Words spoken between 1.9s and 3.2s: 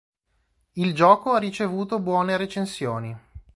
buone recensioni.